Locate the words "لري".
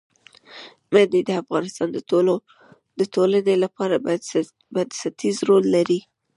5.75-5.99